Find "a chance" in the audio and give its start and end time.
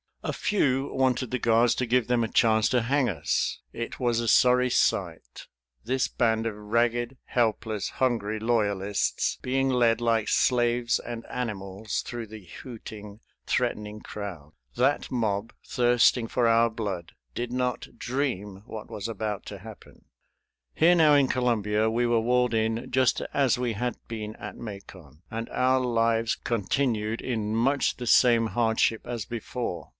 2.23-2.69